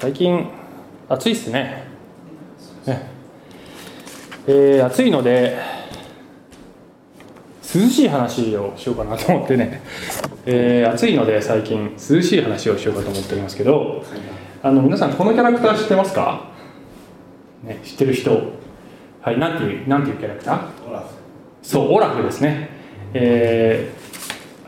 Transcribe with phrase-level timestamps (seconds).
[0.00, 0.46] 最近
[1.08, 1.82] 暑いっすね。
[2.86, 3.10] ね。
[4.46, 5.58] えー暑いので
[7.74, 9.82] 涼しい話をしようかなと思ってね、
[10.46, 14.04] えー暑いので最近涼しい話をしようかと思っておりますけど
[14.62, 16.52] あの皆さんこのキャラクター知ってますか、
[17.64, 18.30] ね、知ってる人。
[19.20, 20.60] はいなんていうなんていうキャラクター？
[21.60, 22.70] そうオラフですね。
[23.14, 23.97] えー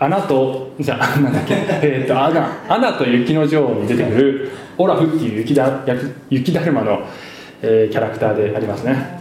[0.00, 6.00] アナとじゃあなんだっけ えっ、とアナアナと雪の女王に出てくるオラフっていう雪だ雪
[6.30, 7.02] 雪だるまの、
[7.62, 9.20] えーキャラクターでありますね。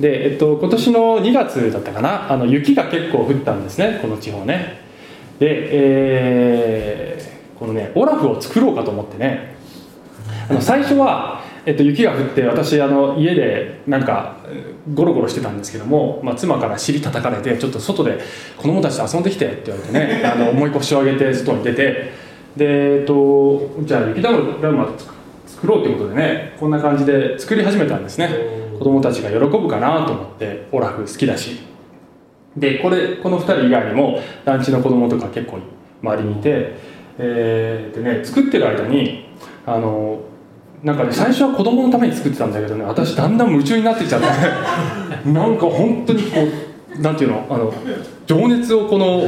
[0.00, 4.80] で、えっと、今年の2月だったかなあの雪が結構降ったんですねこの地方ね。
[5.38, 9.56] で、えーこのねオラフを作ろうかと思ってね。
[10.48, 18.18] あの最初は、えっと、雪が降って私あの家でなんかえーゴロゴロしてたんですけども、まあ、妻から尻叩かれてちょっと外で
[18.56, 22.10] 子供たちと遊んできてって言われてね あの重い腰を上げて外に出て
[22.56, 24.88] で、えっと、じゃあ雪だるま
[25.46, 28.30] 作ろうということでねこんな感じで作り始めたんですね。
[28.78, 31.58] 子供たちが喜ぶかなと思ってオラフ好きだし。
[32.56, 35.58] でこれこの2人以外にも団地の子供とか結構
[36.02, 36.72] 周りにいて、
[37.18, 39.26] えーでね作ってる間に
[39.66, 40.20] あの
[40.82, 44.32] なんかね最初は子供のために作ってたんだけどね私だんだん夢中になってきちゃってね。
[45.32, 46.40] なんか本当にこ
[46.96, 47.72] うなんていうのあの
[48.26, 49.24] 情熱をこの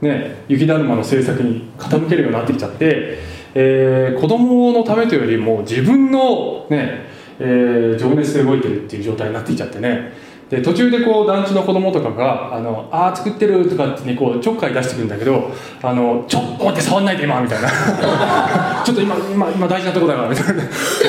[0.00, 3.18] ね雪だるまの制作に傾けるようになってきちゃって、
[3.54, 7.06] えー子供のためというよりも自分のね、
[7.40, 10.12] えー情熱で動いてるっていう状態になってきちゃってね
[10.54, 15.50] で途中でこう団地の子供とかが「あのあー作ってる」とかってこうちょっかい出してくるんだけど
[15.82, 17.68] 「あのちょっと待って触んないで今」みたいな
[18.84, 20.62] 「ちょっと今今今大事なとこだから」みたいな。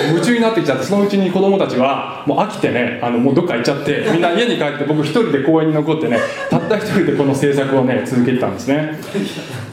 [0.10, 6.18] 夢中になってきちゃってそのうちに子供たちはもう飽きてねあのもうどっか行っちゃってみんな家に帰って僕一人で公園に残ってね
[6.50, 8.98] たった一人でこの制作をね続けてたんですね。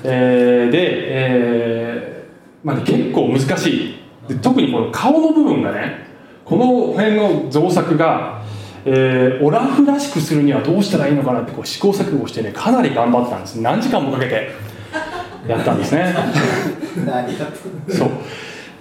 [0.04, 3.94] えーで、えーまあね、結構難しい。
[4.40, 6.06] 特にこの顔の部分がね
[6.44, 8.41] この辺の造作が、
[8.84, 13.56] えーオラフらしくするにはどうしたらいいのかなってこう試行錯誤してねかなり頑張ったんです。
[13.56, 14.50] 何時間もかけて
[15.48, 16.14] やったんですね。
[17.88, 18.08] そう。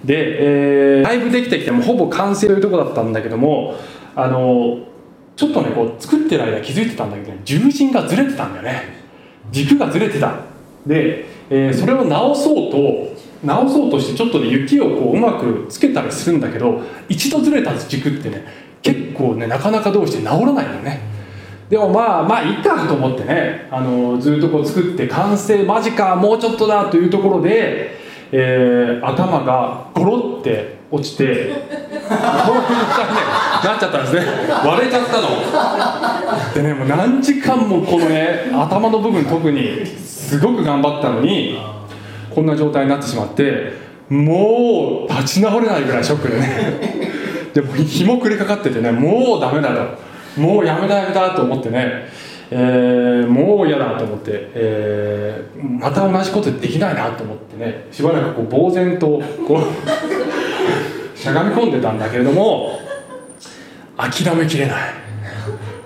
[0.04, 3.74] で、えーだいぶできてきてもうほぼ完成というところだったんだけども
[4.16, 4.78] あの
[5.36, 8.82] ちょっとねこう作ってる間気づいてたんだけどね重心がずれてたんだよね。
[9.50, 10.34] 軸がずれてた。
[10.86, 13.12] で、えーそれを直そうと
[13.44, 18.44] 直そうとしてちょっとね雪をこううまくつけたりするんだけど一度ずれた軸ってね
[18.82, 21.00] 結構ねなかなかどうして治らないのよね。
[21.70, 27.96] でもまあまあいいかと思ってねあのずっとこう作って完成間近もうちょっとだというところで、
[28.30, 31.48] えー頭がゴロって落ちてね
[32.10, 34.22] なっちゃったんですね。
[34.64, 36.52] 割れちゃったの。
[36.54, 41.58] でねもう何時間もこのね頭の部分特にすごく頑張ったのに
[42.34, 43.72] こんな状態になってしまって
[44.10, 47.11] もう立ち直れないぐらいショックでね
[47.54, 50.12] でも日も暮れかかっててねもうダメだと。
[50.40, 52.08] もうやめだやめだと思ってね、
[52.50, 59.62] えーもう嫌だと思って、えーまた同じことできないなと思ってねしばらくこう呆然とこう
[61.18, 62.78] しゃがみ込んでたんだけれども
[63.96, 64.76] 諦めきれない。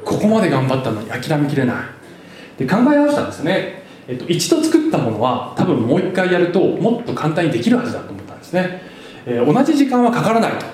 [0.04, 1.76] ここまで頑張ったのに諦めきれない。
[2.58, 8.82] で考え直したんですね、えっと、一度作ったものは多分もう一回やるともっと簡単にできるはずだと思ったんですね、
[9.26, 10.64] えー同じ時間はかからないと、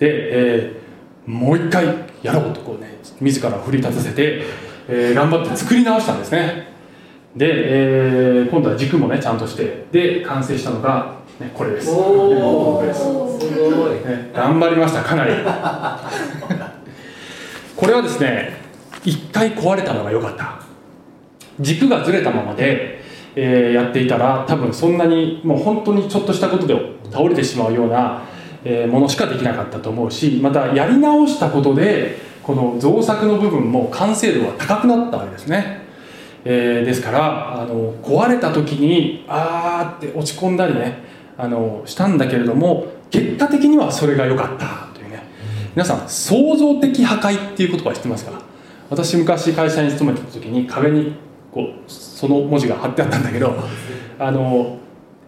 [0.00, 0.82] えー
[1.24, 1.86] もう一回
[2.20, 4.42] やろうとこうね自ら振り立たせて、
[4.88, 6.66] えー頑張って作り直したんですね。
[7.36, 11.90] で、えー今度は軸もねちゃんとしてで完成したのが、ね、これです。
[11.90, 11.94] お
[12.76, 13.00] これです。
[13.00, 13.92] すごい。
[14.04, 15.32] ね頑張りましたかなり。
[17.76, 18.56] これはですね
[19.04, 20.60] 一回壊れたのが良かった。
[21.60, 23.00] 軸がずれたままで、
[23.36, 26.74] えーやっていたら多分そんなにもう本当にちょっとしたことで
[27.12, 28.22] 倒れてしまうような、
[28.64, 35.82] えものしかできなかったと思うしまたやり直したことでこの造作の部分も完成度が高くなったわけですね、
[36.44, 40.98] えーですからあの壊れた時にあーって落ち込んだりね
[41.38, 45.22] あのしたんだけれども結果的にはそれが良かったというね。
[45.74, 48.42] 皆さん創造的破壊っていう言葉知ってますか？
[48.90, 51.14] 私昔会社に勤めてた時に壁に
[51.50, 53.54] こうその文字が貼ってあったんだけど
[54.18, 54.78] あの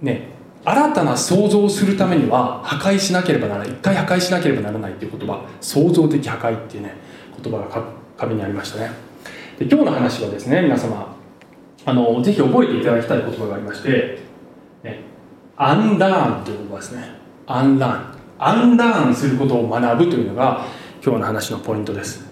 [0.02, 0.33] ね
[0.64, 3.68] 新たな創造をするためには破壊しなければならない。
[3.70, 5.44] 一回破壊しなければならないっていう言葉。
[5.60, 6.94] 創造的破壊っていうね
[7.42, 7.84] 言葉がか
[8.16, 8.90] 壁にありましたね。
[9.58, 11.14] で今日の話はですね皆様
[11.84, 14.18] あのぜひ覚えていただきたい言葉がありまして、
[14.82, 15.00] ね、
[15.56, 17.04] アンラーンという言葉ですね。
[17.46, 18.14] アンラーン。
[18.38, 20.64] アンラーンすることを学ぶというのが
[21.04, 22.24] 今日の話のポイントです、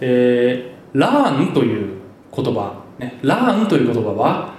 [0.00, 1.98] えーラーンという
[2.34, 4.54] 言葉、ね、ラーンという言葉は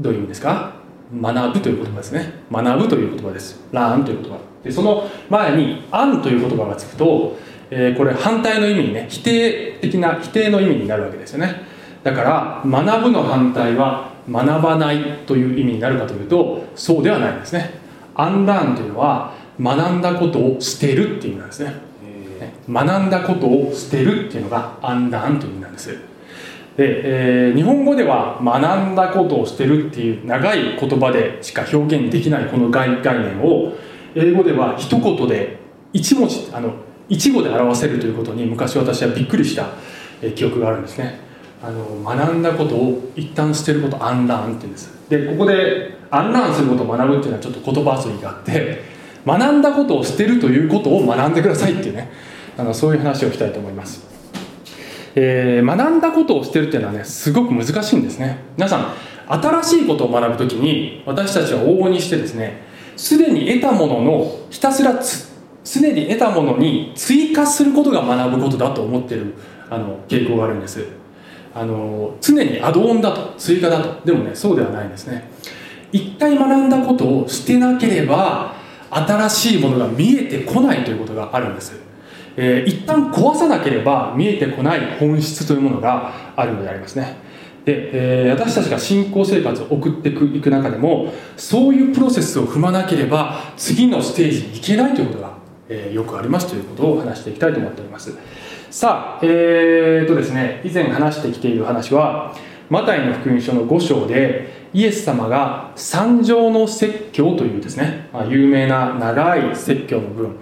[0.00, 0.73] どういう意味ですか？
[1.12, 4.38] 学ぶという言葉ですね学ぶという言葉ですラーンという言葉。
[4.62, 7.36] でその前にアンという言葉がつくと、
[7.70, 11.62] えーこれ反対の意味にね否定的な否定の意味になるわけですよね。
[12.02, 17.78] だから学ぶの反対は学ばないという意味になるかというとそうではないんですね
[18.14, 21.74] アンラーンというのは学んだことを捨てるっていう意味なんですね。
[22.40, 25.98] ね学んだことを捨てるっていうのがアンラーンという意味なんです
[26.76, 33.72] で、えー日本語では学んだことを捨てるっていう長い言葉でしか表現できないこの概念を
[34.14, 35.58] 英語では一言で
[35.92, 36.74] 一文字あの
[37.08, 39.68] 一語で表せるということに昔私はびっくりした
[40.34, 41.20] 記憶があるんですね。
[41.62, 44.90] あの学んだことを一旦捨てることアンラーンって言うんです。
[45.08, 48.82] でここでアンラーンすることを学ぶっていうのはちょっと言葉遊びがあって
[49.26, 52.10] 学んだことを捨てるということを学んでくださいっていうね
[52.58, 54.13] あのそういう話をしたいと思います。
[55.14, 58.38] えー学んだことを捨てるっていうのはねすごく難しいんですね。
[58.56, 58.92] 皆さん
[59.26, 62.62] 新しいことを学ぶときに私たちは往々にしてですね
[62.96, 65.32] すでに得たもののひたすらつ
[65.64, 69.34] すでに得たものに追加することが学ぶことだと思ってる
[69.70, 70.86] あの傾向があるんです。
[71.54, 74.04] あの常にアドオンだと追加だと。
[74.04, 75.30] でもねそうではないんですね。
[75.92, 78.54] 一回学んだことを捨てなければ
[78.90, 81.83] 新しいものが見えてこないということがあるんです。
[82.36, 87.16] えー一旦壊さなければ見えてこない本質というものがあるのでありますね。
[87.64, 95.34] で、えー私たちが信仰生活を送っていく中でもそういうプロセスを踏まなければ次のステージに行けないということが、
[95.68, 98.12] えーよくありますということを話していきたいと思っております。
[98.70, 102.34] さあえー、とですね以前話してきている話は
[102.70, 110.36] マタイの福音書の5章でイエス様が三条の説教というですね、まあ、有名な長い説教の文。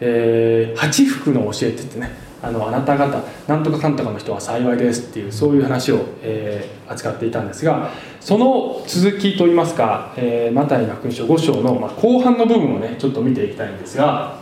[0.00, 2.10] えー八福の教えって言ってね
[2.42, 14.40] あのあなた方なんとかかんとかの人は幸いですっていうそういう話を、えー扱っていたんですがその続きといいますか、えーマタイの福音書5章の、まあ、後半の部分をねちょっと見ていきたいんですが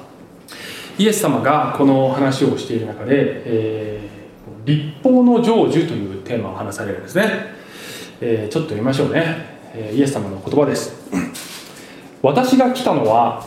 [0.97, 4.19] イエス様がこの話をしている中で、えー
[4.65, 7.25] 立法の成就というテーマを話されるんですね、
[8.21, 10.93] えーちょっと読みましょうね、えイエス様の言葉です。
[12.23, 13.47] 私が来たのは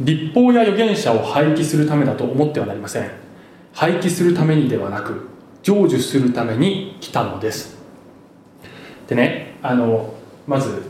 [0.00, 3.10] 立法や預言者を廃棄するためだと思ってはなりません。
[3.72, 5.28] 廃棄するためにではなく
[5.62, 7.78] 成就するために来たのです。
[9.08, 10.14] でねあの
[10.46, 10.82] まず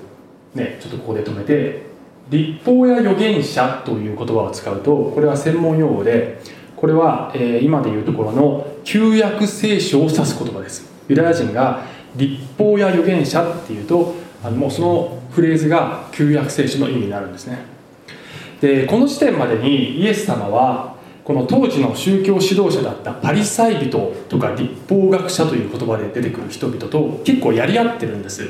[0.55, 1.83] ねちょっとここで止めて
[2.31, 6.41] 立法や預言者という言葉を使うとこれは専門用語で
[6.77, 10.91] これは、えー今でいうところの旧約聖書を指す言葉です。
[11.09, 11.85] ユダヤ人が
[12.17, 17.80] 立法や預言者っていうとあのもうそのフレーズが旧約聖書の意味になるんですね。
[18.61, 28.49] でこの時点までにイエス様はこの当時の宗教指導者だったパリサイ人とか立法学者という言葉で出てくる人々と結構やり合ってるんです。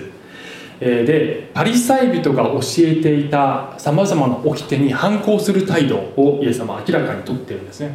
[0.80, 7.94] でパリサイ人が教えていたさまざまな掟に反抗する態度をイエス様は明らかにとってるんですね。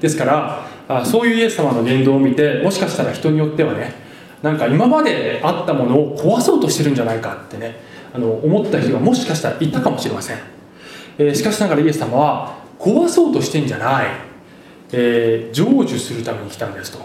[0.00, 3.94] ですからそういうイエス様の言動を見てもしかしたら人によってはね
[4.42, 7.76] なんか今まであったものを壊そうとしてるんじゃないかってね
[8.12, 10.55] あの思った人がもしかしたらいたかもしれません。
[11.18, 14.06] えーしかしながらイエス様は壊そうとしてんじゃない、
[14.92, 16.98] えー成就するために来たんですと、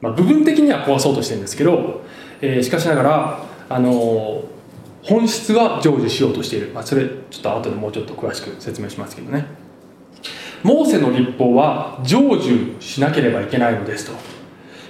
[0.00, 2.02] まあ、部分的には壊そうとしてんですけど、
[2.40, 4.44] えーしかしながら、あの
[5.02, 9.46] 本質は成就しようとしている、まあ、それちょっと後でもうちょっと詳しく説明しますけどね。
[10.62, 14.10] モーセの立法は成就しなければいけないのです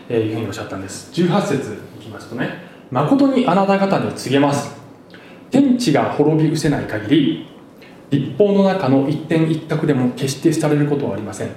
[0.08, 1.12] と、いうふうにおっしゃったんです。
[1.12, 2.66] 18節いきますとね。
[2.90, 4.74] 誠にあなた方に告げます。
[5.50, 7.46] 天地が滅び失せない限り
[8.10, 11.50] 立法の中の一点一角でも決してされることはありません。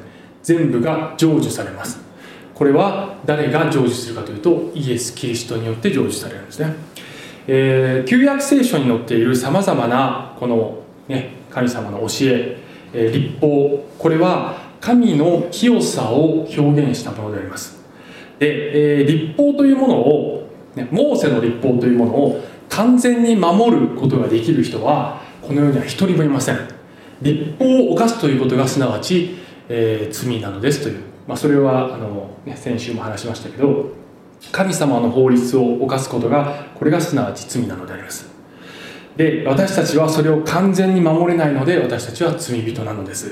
[0.44, 2.12] 全部が成就されます。
[2.62, 6.76] これは誰が成就するかというとイエス・キリストによって成就されるんですね、
[7.48, 12.58] えー旧約聖書に載っているさまざまなこの、ね、神様の教え
[12.94, 17.82] えー立法これは神の清さを表現したものであります。
[18.38, 26.60] で、えー立法というものを、ね、モーセの立法というものを完全に守ることができる人はこの世には一人もいません。
[27.22, 29.38] 立法を犯すということがすなわち、
[29.70, 33.92] えー罪なのですという、まあ、それはあの、ね、先週も話しましたけど
[34.52, 38.30] 神様の法律を犯すことがこれがすなわち罪なのであります。
[39.16, 43.32] で私たちはそれを完全に守れないので私たちは罪人なのです。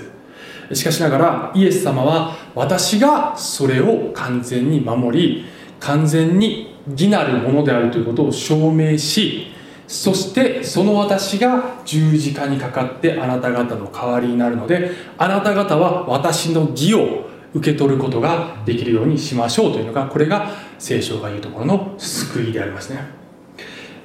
[0.74, 5.46] しかしながらイエス様は私がそれを完全に守り
[5.80, 9.48] 完全に義なるものであるということを証明し
[9.90, 23.00] そしてその私が十字架にかかってあなた方の代わりになるのであなた方は私の義を受け取ることができるようにしましょうというのがこれが聖書が言うところの救いでありますね。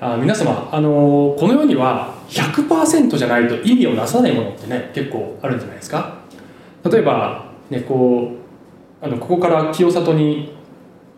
[0.00, 6.16] あ皆様、あのこの世には100%じゃないと意味をなさないものってね結構あるんじゃないですか？
[6.90, 8.32] 例えば、ね、こ
[9.02, 10.56] うあのここから清里に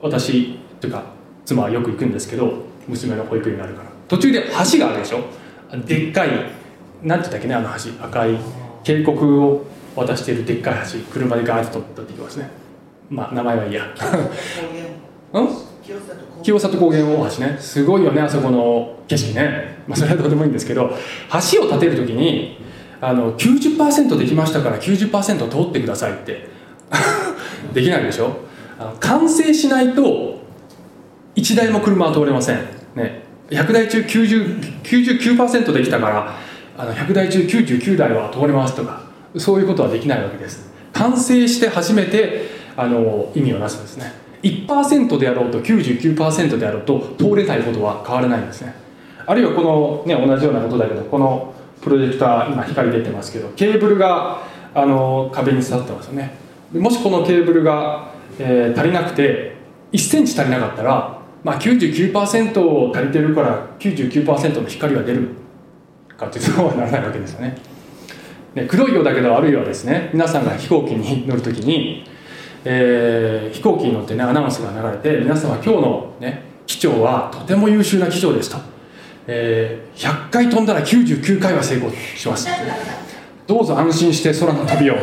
[0.02, 1.04] 私というか
[1.44, 3.95] 妻はよく行くんですけど娘の保育園があるから。
[4.08, 5.20] 途中で橋があるでしょ？
[5.86, 6.28] でっかい
[7.02, 7.54] なんて言ったっけね？
[7.54, 8.38] あの橋赤い
[8.84, 9.64] 渓谷を
[9.96, 12.48] 渡しているでっかい橋車でガーッと取っていきますね。
[13.10, 13.84] まあ名前はいいや。
[15.32, 15.48] うん？
[16.42, 17.04] 清里高原。
[17.04, 17.56] 大橋ね。
[17.58, 20.90] すごいよねあそこの景色ね、まあ、それはどうでもいいんですけど
[21.52, 22.58] 橋を建てる時に
[23.00, 26.48] あの90%できましたから90%通ってくださいって。
[27.75, 28.30] できないでしょ？
[29.00, 30.38] 完成しないと
[31.34, 32.62] 1台も車は通れません、ね、
[33.50, 36.36] 100台中90 99%できたから
[36.76, 39.02] あの100台中99台は通れますとか
[39.36, 40.66] そういうことはできないわけです。
[40.92, 44.12] 完成して初めてあの意味をなすんですね。
[44.42, 48.74] 1%であろうと99%であろうと通れないことは変わらないんですね。
[49.26, 54.42] あるいはこの、ね、同じようなことだけどこのプロジェクター今光出てますけどケーブルが
[54.74, 56.36] あの壁に刺さってますよね。
[56.72, 59.56] もしこのケーブルが、えー、足りなくて
[59.92, 61.15] 1センチ足りなかったら、
[61.46, 65.28] まあ99%足りてるから99%の光が出る
[66.16, 67.56] かってそうはならないわけですよね。
[68.56, 72.04] ね黒いようだけどあるいはですね皆さんが飛行機に乗るときに
[72.68, 78.56] えー、飛行機に乗ってねアナウンスが流れて皆様今日のね機長はとても優秀な機長ですと、
[79.28, 82.48] えー、100回飛んだら99回は成功します。
[83.46, 84.96] どうぞ安心して空の旅を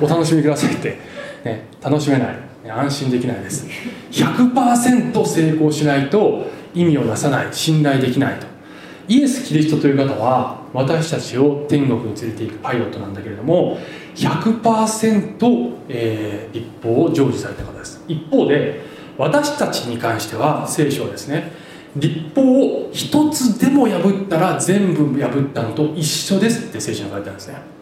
[0.00, 0.96] お楽しみくださいって、
[1.44, 2.47] ね、楽しめない。
[2.70, 3.66] 安心できないです。
[4.10, 8.46] 100%成功しないと意味をなさない信頼できないと。
[9.08, 13.78] イエス・キリストという方は私たちを天国に連れていくパイロットなんだけれども
[14.14, 18.04] 100%、えー、立法を成就された方です。
[18.06, 18.82] 一方で
[19.16, 21.52] 私たちに関しては聖書はですね
[21.96, 27.77] 立法を一つでも破ったら全部破ったのと一緒ですって聖書に書いてあるんですね。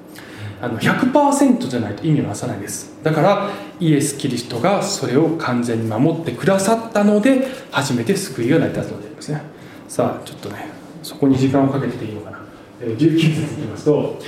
[0.67, 2.93] あの100%じゃないと意味をなさないです。
[3.03, 9.43] だからイエス・キリストがそれを完全に守ってくださったので初めて救いが成り立つのでですね。
[9.89, 10.69] さあちょっとね
[11.03, 12.41] そこに時間をかけてていいのかな。
[12.81, 14.19] 19節いきますと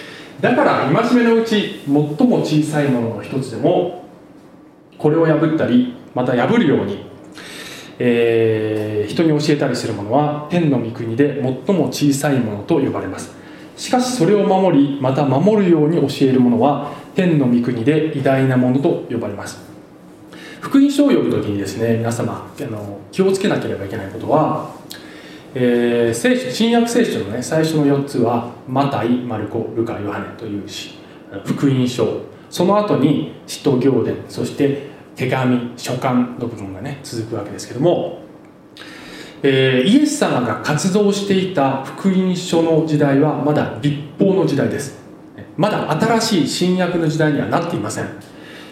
[0.40, 4.04] だから戒めのうち最も小さいものの一つでも
[4.97, 7.04] これを破ったりまた破るように、
[7.99, 13.38] えー、人に教えたりするものは天の御国で最も小さいものと呼ばれます。
[13.78, 19.66] しかしそれを守りまた守るように教えるものは天の御国で偉大なものと呼ばれます。
[20.61, 24.76] 福音書を読む時にですね皆様あの気をつけなければいけないことは
[25.54, 30.64] えー、聖書新約聖書の、ね、最初の4つはマタイ、マルコ、ルカ、ヨハネという
[31.44, 32.20] 福音書。
[32.50, 38.23] その後に使徒行伝そして手紙書簡の部分がね続くわけですけども、
[39.42, 44.99] えー、イエス様が活動していた福音書の時代はまだ立法の時代です。
[45.57, 48.09] まだ新しい新約の時代にはなっていません。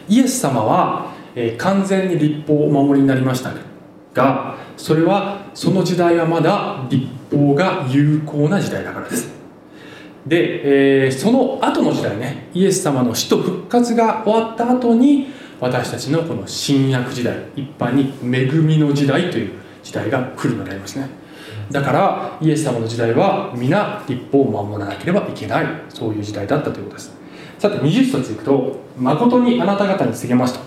[0.08, 3.52] イエス様は、えー、完全に立法をお守りになりました
[4.14, 9.34] がそれはその時代はまだ立法が有効な時代だからです。
[10.26, 15.28] で、えー、その後の時代ねイエス様の死と復活が終わった後に
[15.60, 21.08] 私たちのこの新約時代一般に恵みの時代という時代が来るのでありますね。
[21.70, 25.66] だからイエス様の時代は皆立法を守らなければいけない。
[25.88, 27.12] そういう時代だったということです。
[27.60, 30.60] さて20節いくと「誠にあなた方に告げますと」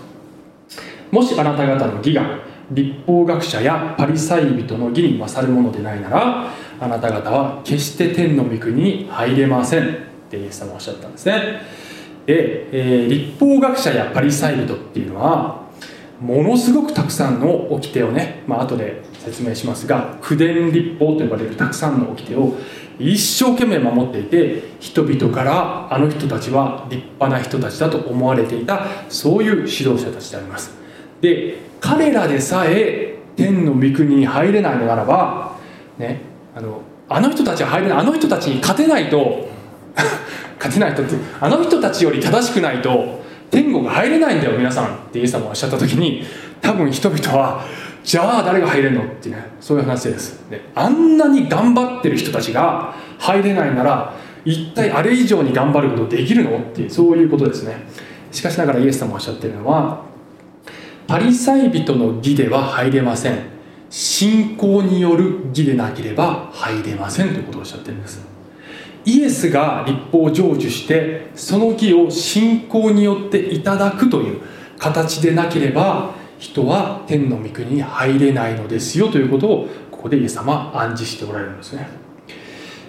[1.12, 2.22] もしあなた方の義が
[2.70, 6.46] 立法学者やパリサイ人の義に勝るものでないなら
[6.80, 9.84] あなた方は決して天の御国に入れません。
[9.84, 9.86] っ
[10.30, 11.34] てイエス様はおっしゃったんですね。
[12.26, 15.60] で、えー、立法学者やパリサイ人っていうのは
[16.20, 22.56] ものすごくたくさんの掟をね、まあ後で説明しますが口伝立法と呼ばれるたくさんの掟を
[22.98, 30.74] 一生懸命守っていて人々からあの人たちは立派な人たちだと思われていたそういう指導者たちであります。
[31.20, 35.56] で彼らでさえ天の御国に入れないのならば
[35.98, 36.20] ね
[36.54, 39.48] あのあの人たちは入れないあの人たちに勝てないと
[40.58, 46.24] 勝てないとってあの人たちより正しくないと天国が入れないんだよ皆さんってイエス様がおっしゃった時に
[46.60, 47.64] 多分人々は
[48.02, 50.48] じゃあ誰が入れるのってねそういう話です。
[50.50, 54.14] であんなに頑張ってる人たちが入れないなら
[54.44, 57.86] 一体あれ以上に頑張ることできるのってそういうことですね。
[58.32, 60.02] しかしながらイエス様がおっしゃってるのは
[61.06, 63.38] パリサイ人の義では入れません。
[63.90, 68.24] 信仰による義でなければ入れませんということをおっしゃってるんです。
[69.04, 74.40] イエスが立法を成就してその義を信仰によっていただくという
[74.78, 81.86] 形でなければ人は天の御国に入れないのですよということをここでイエス様暗示しておられるんですね、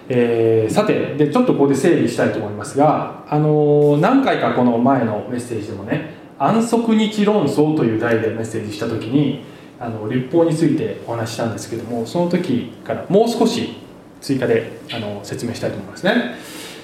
[0.08, 9.44] えー、さてでちょっとここで整理したいと思いますが、あのー、何回かこの前のメッセージでもね安息日論争という題でメッセージした時に
[9.78, 13.76] あの立法についてお話ししたんですけどもその時からもう少し
[14.22, 16.36] 追加であの説明したいと思いますね。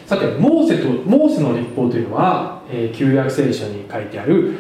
[0.07, 4.57] さてモーセとモーセの立法というのは、えー、旧約聖書に書いてある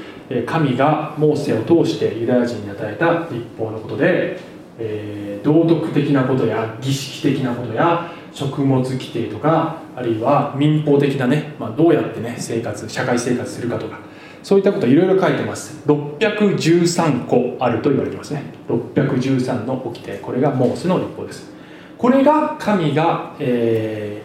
[0.47, 4.38] 神がモーセを通してユダヤ人に与えた立法のことで、
[4.78, 13.99] えー、道徳的なことや儀式的なことや食物規定とかあるいは民法的なね、まあ、どうやってね生活社会生活するかとか
[14.42, 15.82] そういったこといろいろ書いてます。
[15.87, 18.44] 613個あると言われてますね。
[18.68, 20.18] 613の掟。
[20.23, 21.58] これがモーセの立法です。
[21.99, 24.23] これが神が、え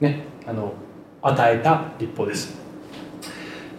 [0.00, 0.74] ー、ねあの
[1.22, 2.54] 与えた立法です、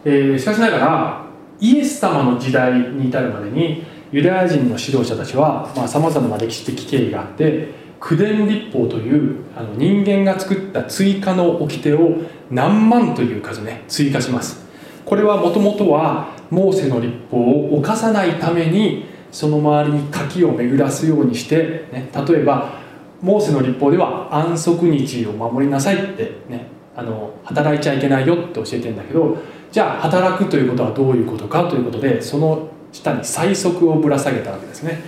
[0.03, 1.25] えー、しかしながら
[1.59, 7.69] イエス様の時代に至るまでにユダヤ人の指導者たちはさまざ、まな歴史的経緯があって
[8.00, 12.17] 口伝立法というあの人間が作った追加の掟を
[12.51, 14.65] 何万という数ね追加します。
[15.05, 22.79] これはもともとはモーセの立法を犯さないためにその周りに柿を巡らすようにして、ね、例えば
[23.21, 29.38] モーセの立法では安息日を守りなさいってねあの働いちゃいけないよって教えてんだけど
[29.75, 35.01] じゃあ働くということはどういうことかということでその下に最速をぶら下げたわけですね、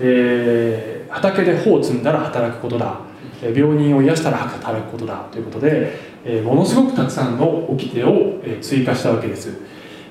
[0.00, 3.00] えー、畑で穂を摘んだら働くことだ。
[3.40, 9.58] 病人を癒したら働くことだということで、えー、ものすごくたくさんの掟を追加したわけです、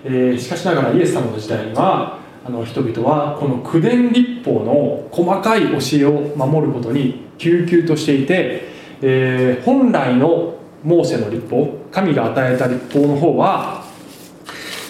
[0.04, 8.64] えー、しかしながらイエス様の時代にはあの人々はこの口伝立法の細かい教えを守ることに救急としていて、
[9.02, 13.91] えー、本来のモーセの立法神が与えた立法の方は、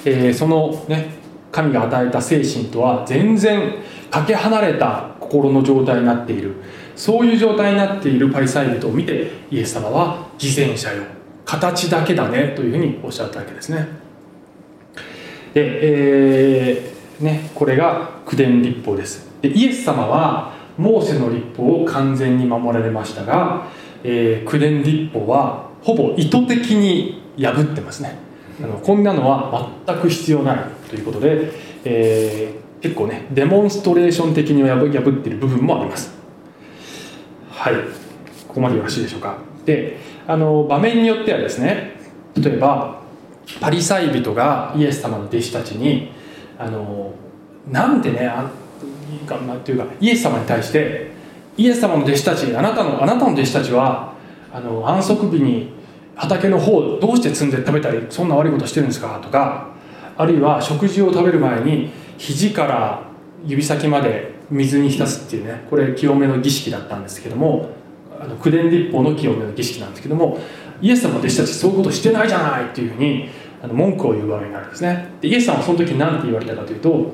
[0.05, 1.11] えー、そのね
[1.51, 3.75] 神が与えた精神とは全然
[4.09, 6.55] かけ離れた心の状態になっている。
[6.95, 11.03] そういう状態になっているパリサイ人を見てイエス様は偽善者よ。
[11.45, 13.87] 形だけだねというふうにおっしゃったわけですね。
[15.53, 19.27] で、えー、ねこれが口伝立法です。
[19.41, 23.67] でイエス様はモーセの立法を完全に守られましたが、
[24.03, 28.30] えー、口伝立法はほぼ意図的に破ってますね。
[28.63, 31.51] あのこんなのは全く必要ないということで、
[31.83, 36.11] えー、結構ねデモンストレーション的に破っている部分もあります。
[37.49, 37.75] はい。
[38.47, 39.37] ここまでよろしいでしょうか。
[39.65, 39.97] で
[40.27, 41.95] あの場面によってはですね
[42.35, 43.01] 例えば
[43.59, 46.11] パリサイ人がイエス様の弟子たちに
[46.57, 47.13] あの
[47.69, 48.49] なんでねあ
[49.25, 51.11] かなんていうかイエス様に対して
[51.57, 54.13] イエス様の弟子たちあなたのあなたの弟子たちは
[54.53, 55.73] あの安息日に
[56.15, 59.69] 畑の方どうして摘んで食べたりそんな悪いことしてるんですかとか
[60.17, 63.03] あるいは食事を食べる前に肘から
[63.45, 67.69] 指先まで水に浸すっていうねこれ清めの儀式だったんですけども
[68.19, 70.37] あの九伝立法の清めの儀式なんですけども
[70.81, 73.29] イエス様の弟子たちそういうことしてないじゃないっていうふうに
[73.63, 75.07] あの文句を言う場合になるんですね。
[75.21, 77.13] でイエス様はその時何て言われたかというと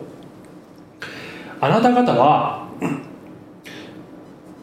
[1.60, 2.68] あなた方は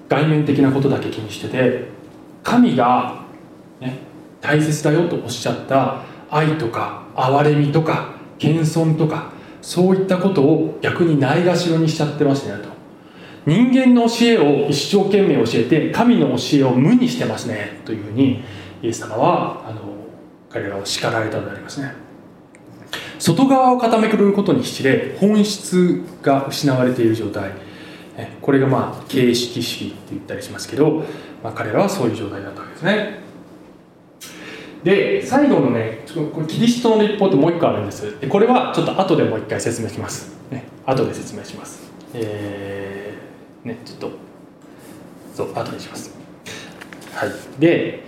[0.09, 1.88] 外面的なことだけ気にしてて
[2.42, 3.25] 神が、
[3.81, 3.99] ね、
[4.44, 12.68] 大切だよとおっしゃった愛とか憐れみとか謙遜とかそういったことを逆にないがしろにしちゃってますねと。
[13.46, 18.42] 人間の教えを一生懸命教えて神の教えを無にしてますねというふうに
[18.83, 19.80] イエス様はあの
[20.50, 21.94] 彼らを叱られたのでありますね。
[23.18, 27.52] 外側を固めくることに必れ本質が失われている状態。
[28.42, 31.02] これがまあ形式主義って言ったりしますけど、
[31.42, 33.24] まあ、彼らはそういう状態だったわけですね。
[34.85, 38.20] で最後のねこれキリストの立法ってもう一個あるんです。
[38.20, 41.90] でこれはちょっと後でもう一回説明します、ね、後で説明します。
[42.12, 44.11] えー、ねちょっと
[45.35, 46.14] そう後にします。
[47.14, 47.31] はい。
[47.59, 48.05] で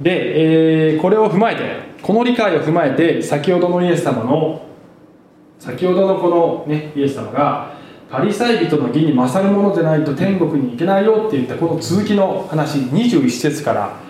[0.00, 4.66] で、えー、これを踏まえてこの理解を踏まえて先ほどのイエス様の
[5.60, 7.76] 先ほどのこのねイエス様が
[8.10, 14.05] パリサイ人の義に勝るものでないと天国に行けないよって言ったこの続きの話21節から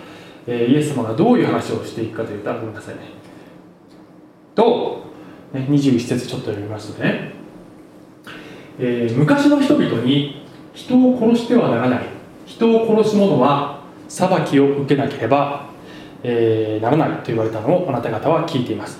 [0.47, 3.01] え、イエス様がどういう話をしていくかというとごめんなさいね。
[4.55, 5.03] と、
[5.53, 7.33] 21節ちょっと読みますね、
[8.79, 12.01] えー、昔の人々に人を殺してはならない。
[12.45, 15.69] 人を殺す者は裁きを受けなければ、
[16.23, 18.99] えー、ならないと言われたのをあなた方は聞いています。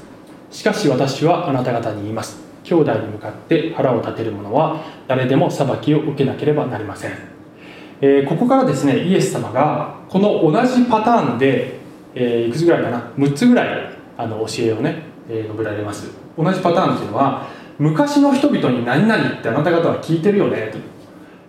[0.52, 2.46] しかし私はあなた方に言います。
[2.64, 7.37] 兄弟に向かって腹を立てる者は誰でも裁きを受けなければなりません。
[8.00, 11.80] えー、ここからですねイエス様がこの同じパターンで、
[12.14, 16.12] えー、いくつぐらいかな？6つぐらいあの教えをね、えー、述べられます。
[16.38, 17.48] 同じパターンっていうのは
[17.80, 20.78] 昔の人々に何々ってあなた方は聞いてるよねと。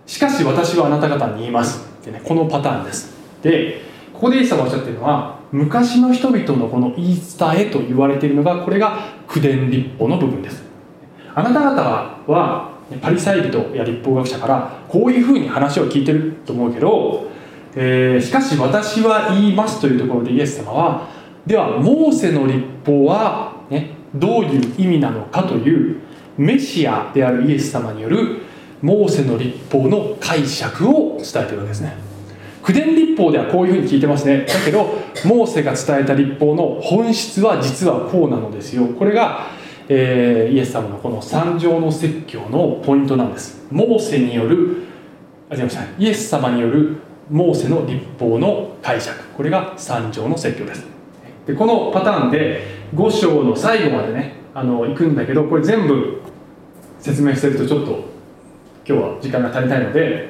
[0.05, 1.87] しかし私はあなた方に言います。
[2.01, 3.15] ってねこのパターンです。
[3.43, 3.81] で
[4.13, 10.63] ここでイエス様がおっしゃってるのは昔の人々のこの言い伝えと言われているのがこれが口伝立法の部分です。
[11.33, 11.81] あなた方
[12.31, 12.68] は
[13.01, 17.27] パリサイ人や立法学者からこういうふうに話を聞いてると思うけど、
[17.75, 21.07] えーしかし私は言いますというところでイエス様は
[21.45, 25.99] ではモーセの立法は、ね、どういう意味なのかという
[26.37, 28.41] メシアであるイエス様による
[28.81, 32.09] モーセの立法の解釈を伝えてるわけですね。
[32.61, 34.45] 口伝立法ではこういうふうに聞いてますね。
[34.45, 34.85] だけど
[35.25, 38.85] モーセが伝えた立法の本質は実はこうなのですよ。
[38.87, 39.47] これが、
[39.91, 43.65] えーイエス様のこの三条の説教のポイントなんです。
[43.71, 44.83] モーセによる
[45.49, 45.83] あ違いました。
[45.97, 46.97] イエス様による
[47.29, 49.17] モーセの立法の解釈。
[49.35, 50.85] これが三条の説教です。
[51.47, 52.61] でこのパターンで
[52.95, 56.21] 5章の最後までねあの行くんだけどこれ全部
[56.99, 57.91] 説明してるとちょっと
[58.87, 60.29] 今日は時間が足りないので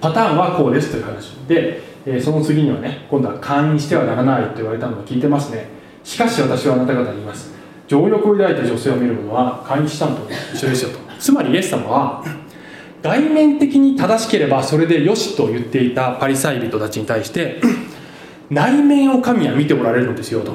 [0.00, 1.32] パターンはこうですという話。
[1.48, 5.66] で、えーその次にはね今度は会員してはならないと言われたのを聞いてますね。
[6.04, 7.55] しかし私はあなた方に言います。
[7.86, 10.98] 情欲を抱いた女性を見る者は会員したのと一緒ですよと。
[11.18, 12.24] つまりイエス様は
[13.02, 17.60] 外面的に正しければそれでよしと言っていたパリサイ人たちに対して
[18.50, 20.54] 内面を神は見ておられるのですよと。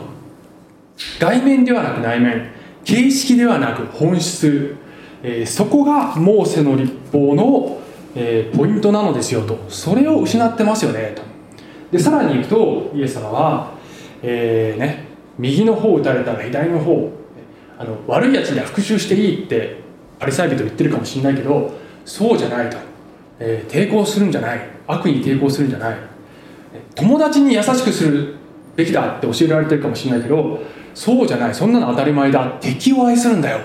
[1.20, 2.52] 外面ではなく内面
[2.84, 4.76] 形式ではなく本質、
[5.24, 7.80] えーそこがモーセの立法の、
[8.16, 9.58] えーポイントなのですよと。
[9.70, 11.22] それを失ってますよねと。
[11.92, 13.72] でさらに行くとイエス様は、
[14.22, 15.06] えーね、
[15.38, 17.21] 右の方を打たれたら左の方。
[17.82, 19.78] あの悪いやつには復讐していいって
[20.20, 21.72] パリサイ人言ってるかもしれないけど
[22.06, 22.78] そうじゃないと、
[23.40, 24.62] えー抵抗するんじゃない。
[24.86, 25.98] 悪意に抵抗するんじゃない。
[26.94, 28.36] 友達に優しくする
[28.76, 30.60] べきだって教えられてるかもしれないけど
[30.94, 31.56] そうじゃない。
[31.56, 32.58] そんなの当たり前だ。
[32.62, 33.60] 敵を愛するんだよ。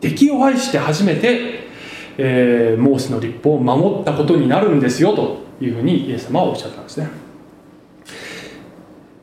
[0.00, 1.64] 敵を愛して初めて、
[2.18, 7.08] えーモーセの立法を守ったことになるんですよというふうにイエス様はおっしゃったんですね。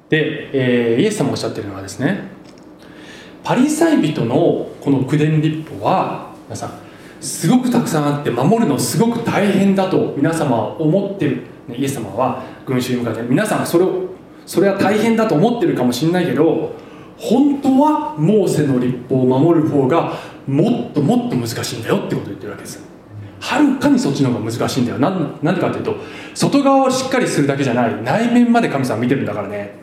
[0.10, 2.24] で、えーイエス様おっしゃってるのはですね
[3.44, 6.72] パリサイ人のこの口伝立法は皆さん
[7.22, 11.44] すごくたくさんあって守るのすごく大変だと皆様は思ってる。
[11.68, 14.10] ねイエス様は群衆に向かって皆さんそれを
[14.46, 16.74] それは大変だと思ってるかもしれないけど
[17.18, 20.14] 本当はモーセの立法を守る方が
[20.48, 22.88] もっともっと難しいんだよってことを言ってるわけです。
[23.42, 25.00] はるかにそっちの方が難しいんだよ。
[25.00, 25.96] なんでかっていうと
[26.34, 28.04] 外側をしっかりするだけじゃない。
[28.04, 29.76] 内面まで神様見てるんだからね。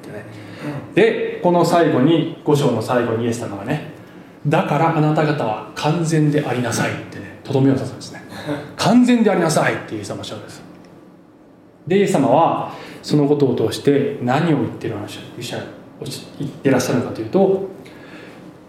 [0.96, 3.90] でこの最後に5章の最後にイエス様がね
[4.46, 8.22] だからあなた方は完全でありなさいってねとどめを刺すんですね。
[8.76, 10.62] 完全でありなさいってイエス様はおっしゃるんです。
[11.86, 15.20] でイエス様はそのことを通して何を言ってる話
[16.40, 17.68] 言ってらっしゃるのかというと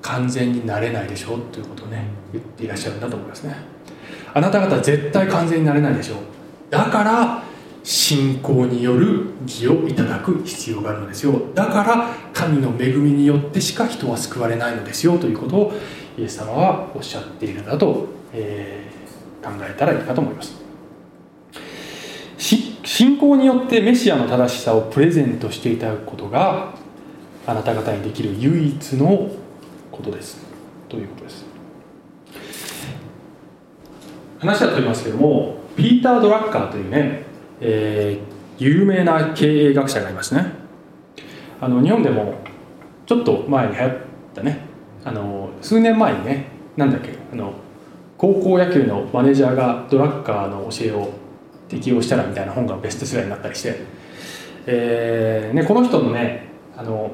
[0.01, 3.55] 完全になれないでしょということをね言っていらっしゃるんだと思いますね。
[4.33, 6.17] あなた方は絶対完全になれないでしょう。
[6.69, 7.43] だから
[7.89, 11.39] 信仰による義をいただく必要があるのですよ。
[11.55, 15.17] だから神の恵みによってしか人は救われないのですよ。
[15.17, 15.73] ということを
[16.17, 18.87] イエス様はおっしゃっているんだと、えー
[19.47, 20.57] 考えたらいいかと思います。
[22.83, 26.73] 信仰によってメシアの正しさをプレゼントしていただくことが
[27.45, 29.29] あなた方にできる唯一の
[29.91, 30.39] ことです。
[30.89, 31.45] ということです。
[34.39, 37.26] 話は飛びますけどもピーター・ドラッカーというね、
[37.61, 40.51] えー有名な経営学者がいますね。
[41.61, 42.33] あの日本でも
[43.05, 43.97] ちょっと前に流行っ
[44.33, 44.61] たね。
[45.05, 47.53] あの数年前にねなんだっけあの
[48.17, 51.11] 高校野球のマネージャーがドラッカーの教えを
[51.69, 53.75] 適用したらみたいな本がベストセラーになったりして、
[54.65, 57.11] えーね、この人のねあの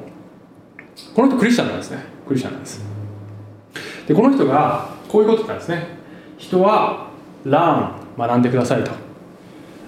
[1.14, 1.98] この人クリスチャンなんですね。
[2.26, 2.82] クリスチャンなんです。
[4.08, 5.86] でこの人がこういうこと言ったんですね。
[6.38, 7.10] 人は
[7.44, 9.03] ラン学んでくださいと。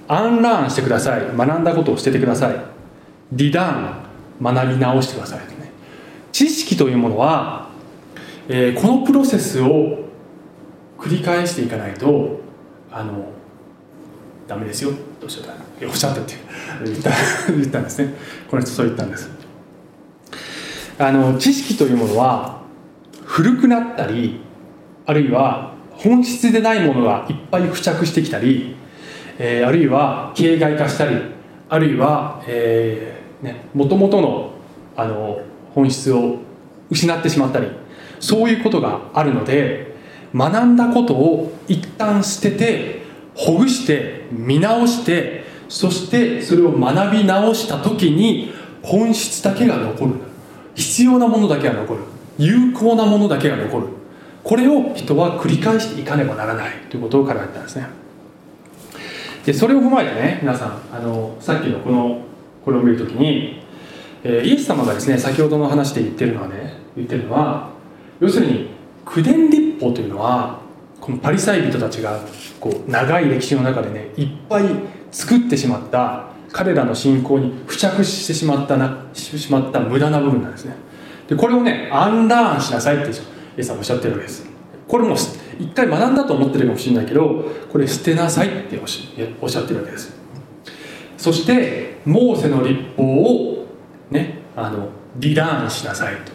[0.09, 1.37] アンラーンしてください。
[1.37, 2.57] 学んだことを捨ててください。
[3.33, 5.73] リダーン学び直してくださいね。
[6.33, 7.69] 知識というものは、
[8.49, 10.07] えーこのプロセスを
[10.99, 12.41] 繰り返していかないと
[12.91, 13.27] あの
[14.47, 14.93] ダメですよ。
[15.21, 16.35] とおっしゃったおっしゃったって
[16.85, 17.11] 言った
[17.49, 18.15] 言ったんですね。
[18.51, 19.31] この人そう言ったんです。
[20.99, 22.63] あの知識というものは
[23.25, 24.41] 古くなったり
[25.05, 28.77] あるいは本質でないものがいっぱい付着してきたり、
[29.39, 31.17] えーあるいは形骸化したり
[31.69, 34.53] あるいは、えーね、元々の
[34.97, 35.41] あの
[35.75, 36.39] 本質を
[36.91, 37.69] 失ってしまったり
[38.19, 39.95] そういうことがあるので
[40.35, 43.03] 学んだことを一旦捨てて
[43.35, 50.15] ほぐして見直してそしてそれを学び直した時に本質だけが残る。
[50.75, 52.01] 必要なものだけが残る。
[52.39, 53.89] 有効なものだけが残る。
[54.45, 57.87] これを人は繰り返していかねばならないということを彼は言ったんですね。
[59.47, 62.21] でそれを踏まえてね皆さんあのさっきのこの
[62.65, 63.63] これを見るときに、
[64.25, 67.71] えー、イエス様がですね先ほどの話で言ってるのはね言ってるのは
[68.19, 68.71] 要するに
[69.05, 70.61] 口伝立法というのは
[71.01, 72.19] このパリサイ人たちが
[72.59, 74.65] こう長い歴史の中でねいっぱい
[75.13, 80.75] 作ってしまった彼らの信仰に付着してしまったなしまった無駄な部分なんですね。
[81.29, 83.11] でこれをねアンラーンしなさいってイ
[83.59, 84.45] エス様おっしゃってるわけです。
[84.89, 85.17] これも
[85.59, 90.15] 一回学んだと思ってるかもしれないけどこれ捨てなさいっておっしゃってるわけです。
[91.17, 93.67] そしてモーセの立法を
[94.11, 96.33] ねあのリラーンしなさいと。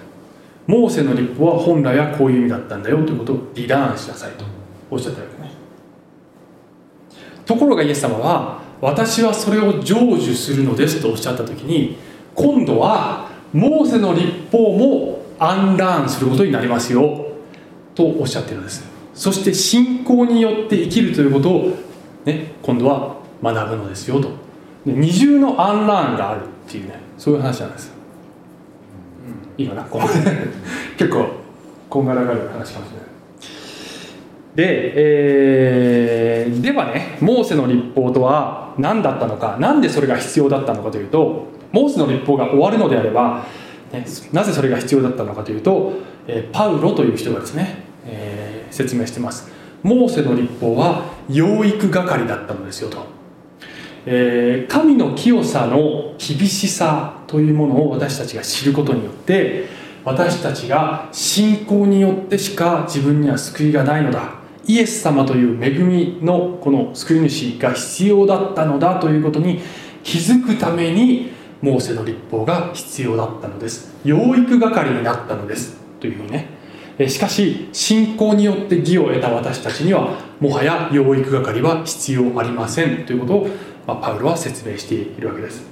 [0.68, 4.46] モーセの立法は本来はこういう意味だったんだよということをリラーンしなさいと
[4.90, 5.52] おっしゃってるわけね。
[7.46, 11.98] ところがイエス様は私はそれを成就するのですとおっしゃった時に
[12.36, 17.28] 今度はモーセの立法もアンラーンすることになりますよ
[17.96, 18.91] とおっしゃってるんです。
[19.22, 21.78] そして信仰によって生きるということを、
[22.26, 24.32] ね、今度は学ぶのですよと。
[24.84, 27.92] 二重のアンラーンがあるっていうねそういう話なんです
[29.60, 30.00] いいかなこ
[30.98, 31.28] 結構
[31.88, 33.06] こんがらがる話かもしれない。
[34.56, 43.46] で、えー、ではねモーセの立法とは何だったのか何でそれが必要だったのかというとモーセの立法が終わるのであれば、
[43.94, 44.04] ね、
[44.34, 45.94] なぜそれが必要だったのかというと、
[46.26, 49.50] えー、パウロという人がですね、えー、説明してます。
[49.84, 53.06] モーセの立法は養育係だったのですよと、
[54.06, 59.66] えー、神の清さの厳しさというものを私たちが知ることによって
[60.04, 64.42] 私たちが信仰によってしか自分には救いがないのだ。
[64.68, 69.60] イエス様という恵みのこの救い主が必要だったのだということに
[70.04, 71.32] 気づくために
[71.62, 73.96] モーセの立法が必要だったのです。
[74.04, 75.78] 養育係になったのです。
[76.00, 76.61] というふうにね。
[77.08, 83.06] しかし信仰によって義を得た私たちにはもはや養育係は必要ありません。
[83.06, 83.48] ということを、
[83.88, 85.64] ま、パウロは説明しているわけです。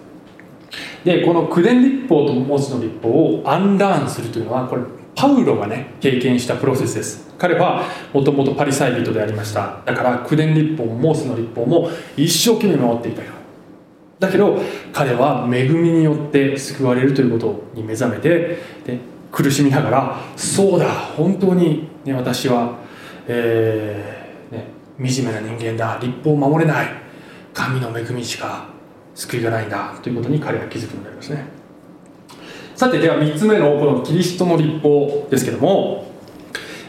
[1.04, 4.84] でこの口伝立法とモーセの立法をアンラーンするというのはこれ
[5.16, 7.30] パウロがね経験したプロセスです。
[7.38, 9.82] 彼はもともとパリサイ人でありました。
[9.86, 13.40] だから口伝立法もモーセの立法も一生懸命守っていたよ。
[14.20, 14.60] だけど
[14.92, 19.00] 彼は恵みによって救われるということに目覚めてで
[19.32, 22.80] 苦しみながらそうだ本当に、ね、私は、
[23.28, 26.88] えーね、惨めな人間だ立法を守れない
[27.54, 28.70] 神の恵みしか
[29.16, 31.46] 救いがないんだということに彼は気づくようになりますね。
[32.76, 36.10] さてでは3つ目のこのキリストの立法ですけども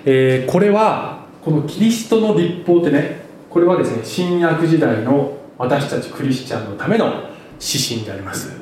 [0.04, 8.58] えー、これはこのキリストの立法ってねこれはですね新約時代の私たちクリスチャンのための指針であります。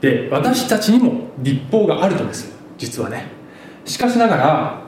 [0.00, 2.55] で私たちにも立法があるのです。
[2.78, 3.26] 実はね。
[3.84, 4.82] しかしながら、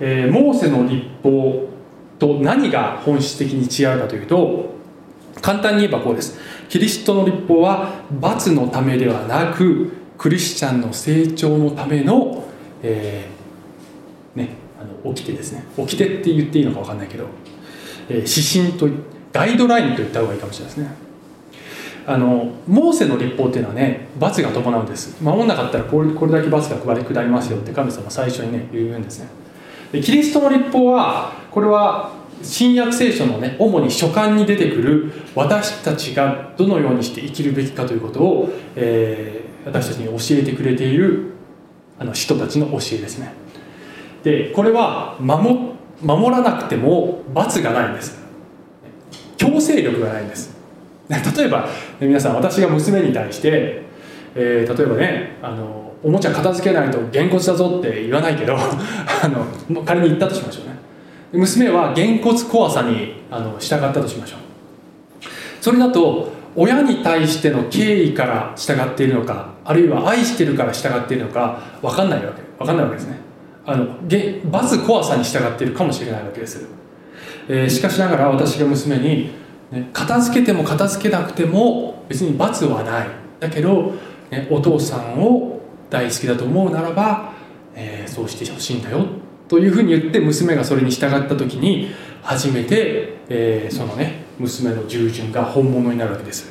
[0.00, 1.68] えー、モーセの立法
[2.18, 4.74] と何が本質的に違うかというと
[5.40, 6.38] 簡単に言えばこうです。
[6.68, 12.44] キリストの立法は罰のためではなくクリスチャンの成長のための、
[12.82, 15.64] えーね、あの起きてですね。
[15.76, 17.26] 起きてって言っていいのか分かんないけど、
[18.08, 18.88] えー、指針と
[19.32, 20.94] ガイドラインと言った方がいいかもしれないですね。
[22.06, 25.22] あのモーセの立法っていうのはね罰が伴うんです。
[25.22, 29.28] 守んなかったらこれこれだけ罰が配り下りますよって神様最初にね言うんですね。
[29.92, 32.12] でキリストの立法はこれは
[32.42, 41.32] 新約聖書のね主に書簡に出てくる私たちがどのようにして生きるべきかということを、えー、私たちに教えてくれている
[41.98, 43.32] あの人たちの教えですね。
[44.24, 48.20] でこれは守守らなくても罰がないんです。
[49.36, 50.61] 強制力がないんです。
[51.08, 51.68] 例えば
[52.00, 53.82] 皆さん私が娘に対して、
[54.34, 60.72] えー、例えばねあのおもちゃ片付けないとげんこつだぞって言わないけど あの仮に言ったとしましょうね。
[61.32, 64.38] 娘はげんこつ怖さにあの従ったとしましょう。
[65.60, 73.16] それだと親に対しての敬意から従っているのかあるいは愛してるから従っているのか分かんないわけ分かんないわけですね。
[73.64, 73.86] あの
[74.50, 76.66] 罰怖さに従っているかもしれないわけです、
[77.48, 79.30] えー、しかしながら私が娘に、
[79.72, 83.08] ね、片付けても片付けなくても別に罰はない。
[83.40, 83.94] だけど、
[84.30, 87.32] ね、お父さんを大好きだと思うならば、
[87.74, 89.04] えー、そうしてほしいんだよ
[89.48, 91.90] というふうに言って娘がそれに従った時に
[92.22, 96.50] 初めて、えー、そのね娘の従順が本物になるわけです。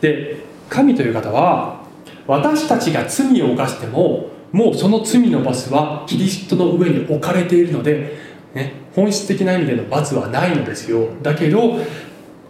[0.00, 1.82] で神という方は
[2.26, 8.16] 私たちが罪を犯してももうその罪の罰はキリストの上に置かれているので、
[8.54, 11.08] ね、本質的な意味での罰はないのですよ。
[11.22, 11.78] だけど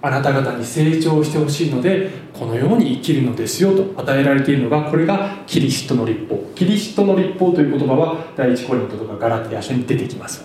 [0.03, 6.51] あなた方に成長してほしいのでこのように生きるのですよと与えられているのがこれがキリストの立法。
[6.55, 10.45] キリストの立法という言葉は第一コリントとかガラテヤ書に出てきます。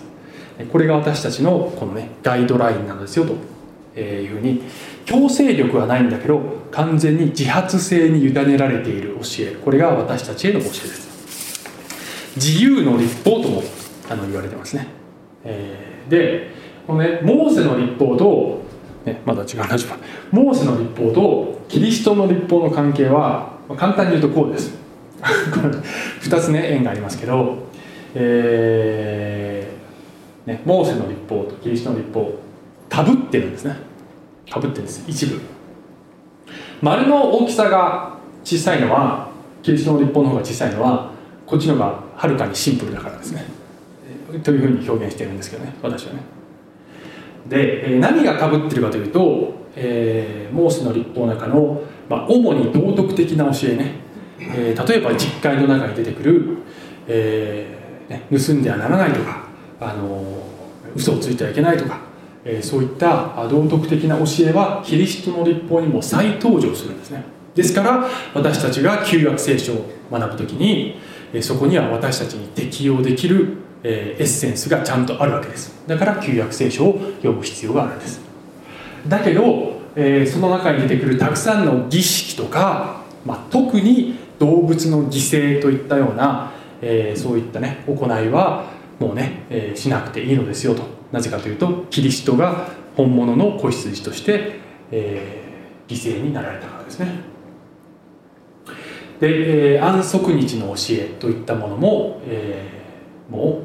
[0.72, 4.62] これが私たちのこのねガイドラインなんですよというふうに。
[5.04, 6.40] 強制力はないんだけど
[6.70, 9.56] 完全に自発性に委ねられている教え。
[9.56, 11.08] これが私たちへの教えです。
[12.36, 13.62] 自由の立法とも
[14.08, 14.86] あの言われてますね、
[15.44, 16.50] えー、で
[16.86, 18.62] このねモーセの立法と、
[19.04, 19.96] ね、まだ違う話は
[20.30, 24.76] モーセの立法とキリストの立法の関係はまあ簡単に言うとこうです。
[25.20, 27.56] 2つね縁がありますけど、
[28.14, 32.32] えーね、モーセの立法とキリストの立法
[32.88, 33.76] かぶってるんですね。
[34.50, 35.04] かぶってるんです。
[35.06, 35.40] 一部。
[36.80, 39.28] 丸の大きさが小さいのは
[39.62, 41.10] キリストの立法の方が小さいのは
[41.46, 43.44] こっちの方がはるかにシンプルだからですね。
[44.42, 46.37] というふうに表現してるんですけどね私はね。
[47.48, 53.94] でえ何がかぶってるかというと、えー、モーセの立法の中の、まあ、主に道徳的な教えね、
[54.40, 56.58] えー、例えば実会の中に出てくる、
[57.06, 59.46] えーね、盗んではならないとか、
[59.80, 60.42] あの
[60.94, 62.00] 嘘をついてはいけないとか、
[62.44, 67.24] えー、そういった道徳的な教えはキリストの立法にも再登場するんですね。
[67.54, 71.00] ですから私たちが旧約聖書を学ぶ時に
[71.32, 75.82] えそこには私たちに適用できるえエッセンスがちゃんとあるわけです。
[75.86, 78.20] だから旧約聖書を読む必要があるんです。
[79.06, 90.82] だけど、えその中に出てくるたくさんの儀式とか、まあ、特に動物の犠牲といったような、えそういったね行いはもうね、えしなくていいのですよと。
[91.10, 94.60] なぜかというとキリストが本物の子羊として、
[94.90, 95.42] え
[95.88, 97.38] 犠牲になられたからですね。
[99.20, 102.77] で、えー、安息日の教えといったものも、えー、
[103.28, 103.62] も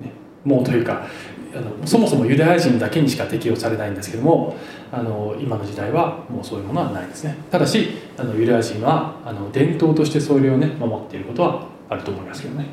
[0.00, 0.12] う、ね、
[0.44, 1.06] もうというか
[1.54, 4.56] あのそもそもユダヤ人だけにしか適用されないんですけども
[4.90, 7.36] あの今の時代はもうそういうものはないですね。
[7.50, 12.66] ただしあのユダヤ人はあの伝統としてそれをね守っていることはあると思いますけどね。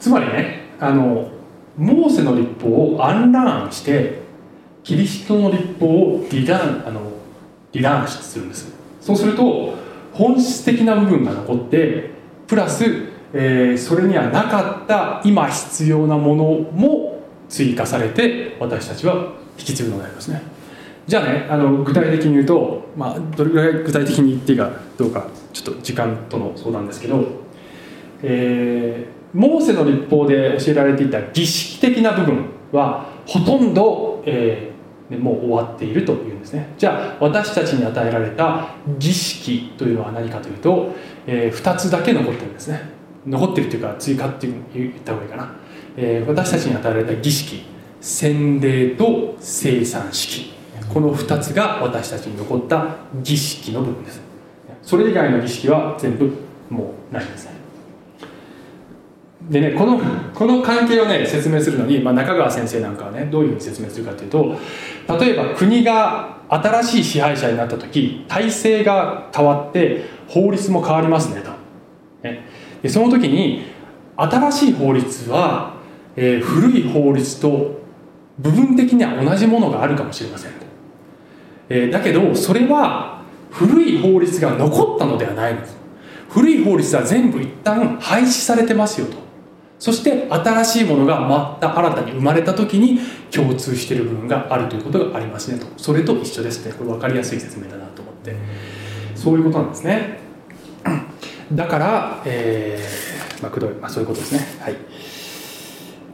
[0.00, 1.30] つまりねあの
[1.76, 4.20] モーセの立法をアンラーンして
[4.82, 7.00] キリストの立法をリランあの
[7.72, 8.72] リランするんです。
[9.00, 9.74] そうすると
[10.12, 12.10] 本質的な部分が残って
[12.46, 20.42] プラス、えー、それにはなかった今必要なものも追加されて私たちは引き継ぐのでありますね。
[21.06, 27.24] じゃあねあの具体的に言うと、まあ、どれぐらい具体的に言っていいかどうかちょっと時間との相談ですけど、
[28.22, 36.74] えー、モーセの立法で教えられていた儀式的な部分はほとんど、えー、もう終わっているというんですね。
[36.76, 40.92] じゃあ私たちに与えられた儀式というのは何かというと、
[41.28, 42.95] えー、2つだけ残ってるんですね。
[43.26, 45.54] 残ってるというか追加って言った方がいいかな、
[45.96, 47.64] えー、私たちに与えられた儀式
[48.00, 50.54] 洗礼と生産式。
[50.92, 54.20] この2つが私たちに残った儀式の部分です。
[54.82, 56.30] それ以外の儀式は全部
[56.70, 57.56] もうないんですね。
[59.50, 60.00] でねこの
[60.34, 64.56] この関係をね説明するのに、まあ、中川先生なんかはねどういうふうに説明するかというと
[65.20, 71.50] 例えば国が新しい支配者になった時体制が変わって法律も変わりますねと。
[72.22, 72.44] ね。
[72.86, 73.64] でその時に
[74.16, 75.74] 新しい法律は、
[76.14, 77.80] えー、古い法律と
[78.38, 80.52] 部分的には同じものがあるかもしれません、
[81.68, 85.76] えー、だけどそれは古い法律が残ったのではないんです
[86.28, 89.16] 古い法律は全部一旦廃止されてますよと。
[89.78, 92.98] そして新しいものがまた新たに生まれた時に
[93.30, 95.66] 共通している部分があるということがありますねと。
[95.76, 96.72] それと一緒ですね。
[96.72, 98.34] これ分かりやすい説明だなと思って。
[99.14, 100.25] そういうことなんですね。
[101.52, 104.40] だから、えーまあ、くどい、まあ、そういうことですね。
[104.60, 104.76] はい。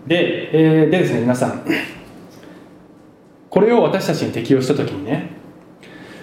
[0.06, 1.64] で,、えー、でですね皆さん。
[3.52, 5.30] これを私たちに適用した時にね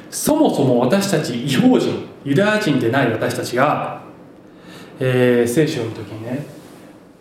[0.10, 4.02] そもそも私たち違法人ユダヤ人でない私たちが、
[5.00, 6.48] えー、聖書の時にね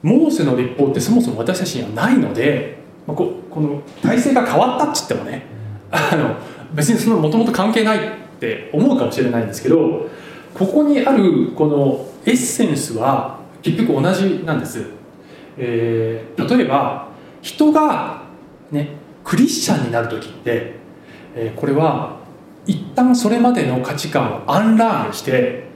[0.00, 5.44] モーセの立法ってそもそも私たちにはないので、まあ、ここの体制が変わったっつってもね
[5.90, 6.36] あの
[6.72, 8.00] 別にそのもともと関係ないっ
[8.40, 10.08] て思うかもしれないんですけど
[10.58, 14.84] ここにあるこのエッセンスは結局同じなんです、
[15.56, 17.08] えー、例えば
[17.42, 18.22] 人が
[18.70, 20.74] ねクリスチャンになる時って、
[21.34, 22.18] えー、これは
[22.66, 25.68] 一旦それまでの価値観をアンラーンして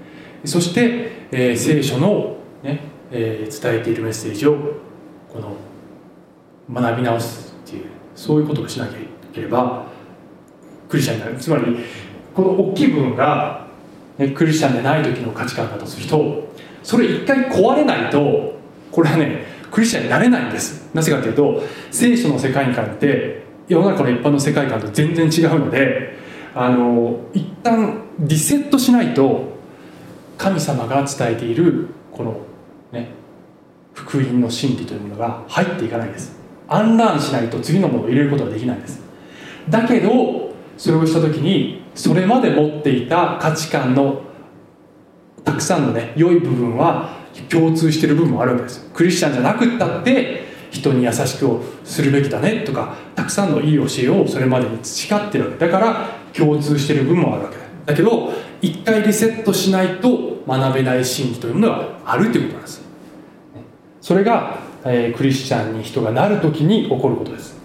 [0.44, 4.56] そして、えー、聖書のねえー、伝えているメッセージを
[5.28, 5.54] この
[6.72, 7.84] 学び直すっていう
[8.16, 8.88] そういうことをしな
[9.32, 9.84] ければ
[10.88, 11.36] クリスチャンになる。
[11.36, 11.76] つまり
[12.34, 13.61] この大きい部分が、
[14.30, 16.48] クリスチャンでない時の価値観だとすると
[16.82, 18.54] それ一回壊れないと
[18.90, 20.90] これはねクリスチャンになれないんです。
[20.94, 26.18] なぜかというと聖書の世界観って世の中の一般の世界観と全然違うので
[26.54, 29.52] あの一旦リセットしないと
[30.36, 32.40] 神様が伝えているこの
[32.92, 33.10] ね
[33.94, 36.36] 福音の真理というものが入っていかないです。
[36.68, 39.00] アンラーンしないと次のものを入れることができないんです。
[39.68, 44.22] だけどそれをした時にそれまで持っていた価値観の
[45.44, 47.16] たくさんのね良い部分は
[47.48, 48.90] 共通している部分もあるわけです。
[48.92, 55.66] クリスチャンじゃなくったって人に優しくをするべきだねとかたくさんのいい教えをそれまでに培ってるわけ。
[55.66, 57.56] だから共通している部分もあるわけ。
[57.84, 62.82] だけど一回リセットしないと学べない真理というものがあるということなんです。
[64.00, 67.56] それが、えー、クリスチャンに人がなる時に起こることです。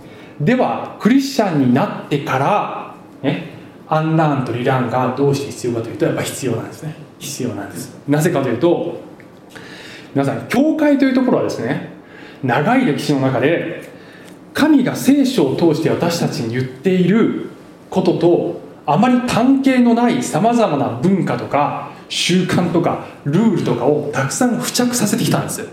[0.42, 3.47] ではクリスチャンになってからね
[3.90, 6.96] アンラーンとリランがどうして必要かというとやっぱ必要なんですね。
[7.20, 7.98] 必要なんです。
[8.08, 9.00] なぜかというと
[10.14, 11.90] 皆さん教会というところはですね
[12.44, 13.90] 長い歴史の中で
[14.54, 17.50] 神が聖書を通して私たちに言っている
[17.90, 25.68] こととあまり関係のないさまざまな文化とか習慣とかルールとかをたくさん付着させてきたんです。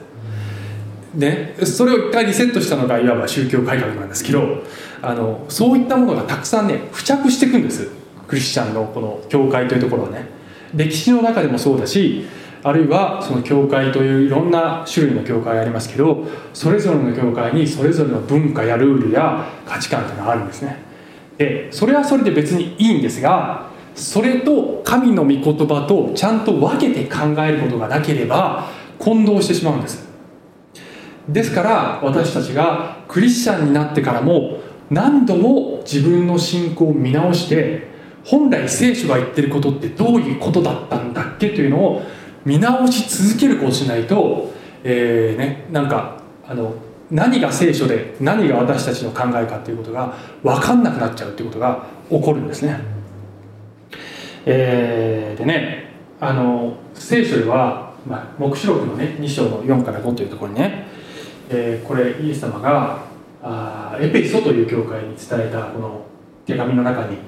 [1.14, 4.64] ね、それを一回リセットしたのがいわば宗教改革なんですけど
[5.00, 8.03] あのそういったものがたくさんね付着していくんです。
[8.26, 10.28] クリスチャンのこの教会というところはね。
[10.74, 12.26] 歴史の中でもそうだし
[12.62, 20.82] あるいはその教会といういろんな種類の教会がありますけどそれぞれの教会にそれぞれの文化やルールや価値観というのがあるんですね。
[21.36, 28.68] でそれはそれで別にいいんですがそれと神の御言葉とちゃんと分けて考えることがなければ
[28.98, 30.08] 混同してしまうんです。
[31.28, 34.58] ですから私たちがクリスチャンになってからも
[34.90, 37.93] 何度も自分の信仰を見直して
[38.24, 42.02] 本来聖書が言ってることってどういうことだったんだっけというのを
[42.44, 44.52] 見直し続けることしないと、
[44.82, 46.74] えーね、なんかあの
[47.10, 52.80] 何が聖書で何が私たちの考えかということが分かんなくなっちゃうということが起こるんですね。
[54.46, 60.86] えー、でねあの聖書では、まあ、黙示録のね2章の4から5というところにね、
[61.50, 63.04] えー、これイエス様が
[63.42, 66.06] あエペソという教会に伝えたこの
[66.46, 67.18] 手紙の中に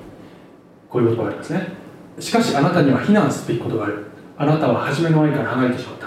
[0.88, 1.68] こういうことがありますね。
[2.18, 4.06] しかしあなたには非難すべきことがある。
[4.38, 6.06] あなたは初めの愛から離れてしまった。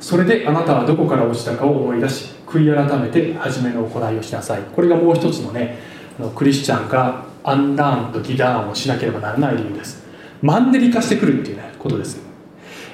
[0.00, 4.62] それであなたはどこから落ちたかを思い出し悔い改めて初めの行いをしなさい。
[4.74, 5.78] これがもう一つのね
[6.34, 10.04] クリスチャンがアンラーンとギダーンをしなければならない理由です。
[10.42, 12.20] マンネリ化してくるっていう、ね、ことです、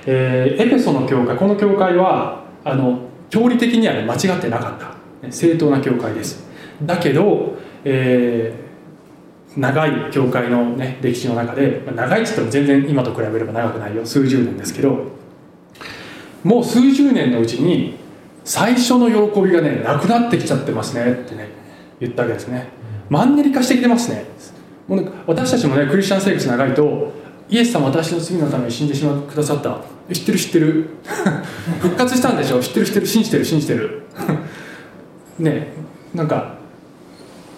[0.07, 5.33] えー、エペソの教会この教会はあの教理的には、ね、間違ってなかった。
[5.33, 6.49] 正当な教会です。
[6.83, 8.70] だけど、えー
[9.57, 14.07] 長い教会の、ね、歴史の中で長いっつっても全然今と比べれば長くないよ。
[14.07, 15.07] 数十年ですけど
[16.45, 17.97] もう数十年のうちに
[18.45, 21.49] 最初の喜びがねなくなってきちゃってますねってね
[21.99, 22.69] 言ったわけですね。
[23.09, 24.25] マンネリ化してきてますね。
[24.87, 27.13] もう私たちもねクリスチャン生活長いと
[27.49, 29.81] イエス様私の罪のために死んでしまってくださった。
[30.13, 30.91] 知ってる知ってる。
[31.83, 32.61] 復活したんでしょ。
[32.61, 33.07] 知ってる知ってる。
[33.07, 34.03] 信じてる信じてる。
[35.39, 35.73] ね
[36.15, 36.60] なんか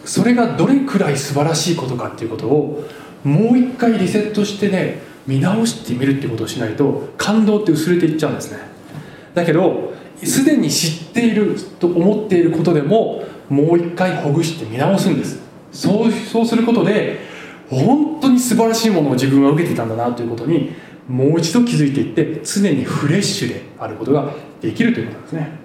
[0.04, 2.84] それがどれくらい素晴らしいことかっていうことを
[3.24, 8.58] もう一回リセットしてね見直してみるってことをしないと感動って薄れていっちゃうんですね。
[9.34, 9.92] だけど
[10.22, 15.40] すでに知っていると思っていることでももう一回ほぐして見直すんです。
[15.72, 17.20] そうそうすることで
[17.70, 20.72] 本当に素晴らしいものを自分は受けてたんだなということに
[21.08, 25.62] もう一度気づいていって常にフレッシュであることができるということなんですね。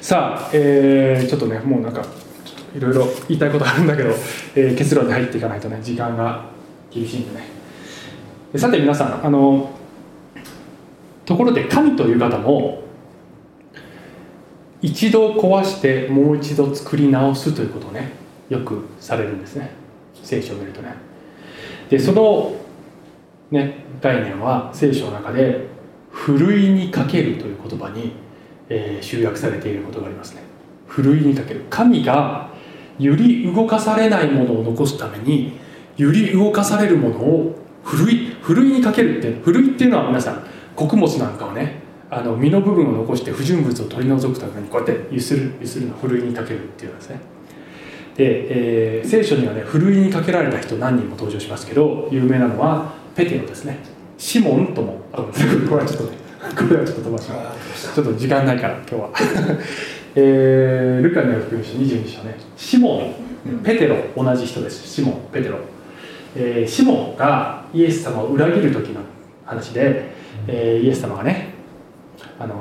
[0.00, 2.04] さあ、えー、ちょっとねもうなんか
[2.76, 4.10] いろいろ言いたいことあるんだけど、
[4.54, 6.44] えー、結論に入っていかないとね時間が
[6.90, 7.46] 厳しいんでね。
[8.56, 9.70] さて皆さんあの
[11.24, 12.82] ところで神という方も
[14.82, 18.12] 一度壊してもう一度作り直すということをね
[18.48, 19.70] よくされるんですね。
[20.22, 20.94] 聖書を見るとね。
[21.88, 22.54] でその、
[23.50, 25.66] ね、概念は聖書の中で
[26.10, 28.12] 「ふるいにかける」という言葉に、
[28.68, 30.42] えー、集約されていることがありますね。
[30.86, 31.64] ふるいにかける。
[31.70, 32.50] 神が
[32.98, 35.58] 揺り動かされないものを残すために
[35.96, 40.44] 揺り動かされるものをふるいふるいにかけるってふるいっていうのは皆さん
[40.74, 41.80] 穀物なんかをね
[42.10, 47.20] あの実の部分を残して不純物を取り除くためにこうやってゆするゆするのふるいにかけるっていうんですね。
[48.16, 53.78] で、えー、聖書にはねふるいにかけられた人何人も登場しますけど有名なのはペテロですね。
[54.18, 55.30] シモンともあこ
[55.76, 56.16] れはちょっとね
[56.56, 57.94] これはちょっと飛ばします。
[57.94, 59.10] ちょっと時間ないから今日は。
[60.18, 62.36] えー、ルカによる福音書22章ね。
[62.56, 63.12] シモ
[63.46, 64.88] ンペテロ同じ人です。
[64.88, 65.58] シモンペテロ、
[66.34, 69.02] えー、シモンがイエス様を裏切る時の
[69.44, 70.10] 話で、
[70.48, 71.50] えー、イエス様がね
[72.38, 72.54] あの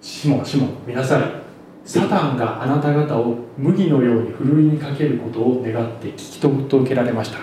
[0.00, 1.22] シモンシモン見なさい
[1.84, 7.38] サタンがあなた方を麦のようにふるいにかけることを願って聞き届けられました。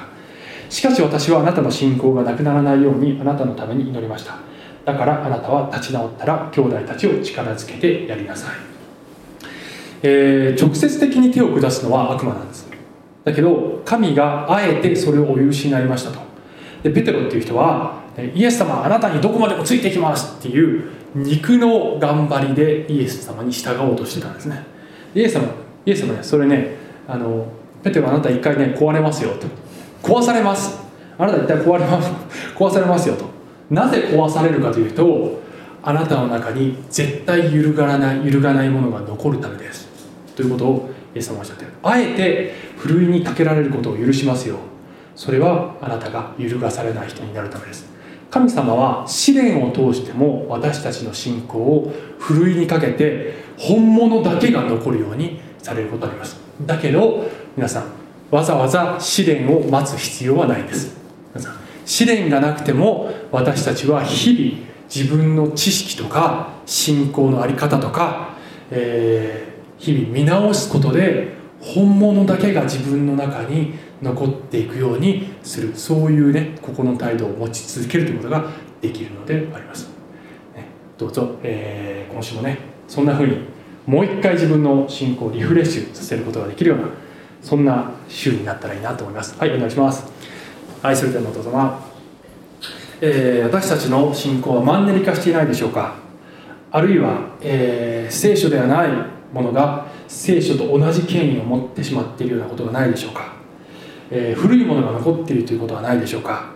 [0.70, 4.38] しかし私はあなたの信仰がなくならないようにあなたのために祈りました。
[4.86, 8.56] だからあなたは立ち直ったら兄弟たちを力づけてやりなさい、
[10.02, 12.70] えー直接的に手を下すのは悪魔なんです。
[13.24, 16.20] だけど神があえてそれをお許しになりましたと。
[16.84, 18.00] でペテロっていう人は
[18.34, 24.64] イエス様あなたにどこまでもついてきますっていう肉の頑張りでイエス様に従おうとしてたんですね。
[25.14, 25.48] イエス様
[25.86, 26.76] イエス様ねそれね
[27.08, 27.48] あの
[27.84, 29.48] ペテロあなた一回ね壊れますよと。
[30.02, 30.80] 壊されます。
[31.18, 32.12] あなた一体壊れます。
[32.56, 33.26] 壊されますよと。
[33.70, 35.42] なぜ壊されるかというと
[35.84, 39.89] あなたの中に絶対揺るがらない揺るがないものが残るためです。
[40.40, 41.72] ということをイエス様はおっしゃってる。
[41.84, 44.56] あえてふるいにかけられることを許しますよ
[45.18, 47.90] それはあなたが揺るがされない人になるためです。
[48.32, 56.40] 神様は試練を通しても私たちの信仰をふるいにかけて本物だけが残るようにされることがあります。
[56.62, 57.84] だけど皆さん
[58.32, 60.96] わざわざ試練を待つ必要はないんです。
[61.34, 68.38] 皆さん試練がなくても私たちは日々自分の知識とか信仰の在り方とか、
[68.72, 69.49] えー
[69.80, 75.74] 日々見直すことで本物だけが自分の中に残っていくようにする。
[75.76, 78.46] そういうね心の態度を持ち続けるということが
[78.82, 79.88] できるのであります、
[80.56, 80.66] ね、
[80.98, 82.58] どうぞ、えー今週もね
[82.88, 83.38] そんな風に
[83.86, 86.86] もう一回自分の信仰をリフレッシュさせることができるような
[87.42, 89.38] そんな週になったらいいなと思います。
[89.38, 90.06] はいお願いします。
[90.82, 91.86] 愛する天のお父様、
[93.02, 95.96] えー私たちの信仰はマンネリ化していないでしょうか。
[96.72, 98.90] あるいは、えー聖書ではない
[99.34, 103.34] ものが聖書と同じ権威を持ってしまっているようなことがないでしょうか、
[104.12, 106.52] えー古いものが残っているということはないでしょうか、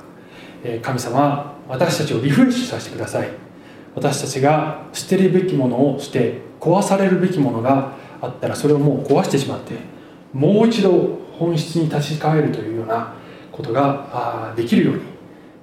[0.63, 3.29] えー神様私たちをリフレッシュさせてください。
[3.95, 9.75] 私たちが捨てるべきものを捨て壊されるべきものがあったらそれをもう壊してしまって
[10.33, 13.13] もう一度本質に立ち返るというような
[13.51, 15.01] ことがあできるように、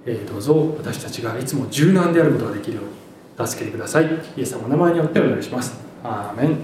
[0.07, 4.05] えーどうぞ私たちがいつも柔軟であることができるように助けてください。
[4.37, 5.77] イエス様の名前によってお願いします。
[6.05, 6.57] アーメン。